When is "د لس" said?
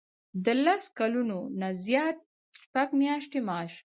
0.45-0.83